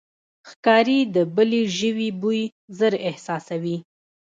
[0.49, 2.41] ښکاري د بلې ژوي بوی
[2.77, 3.77] ژر احساسوي.